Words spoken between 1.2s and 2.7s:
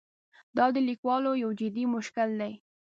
یو جدي مشکل دی.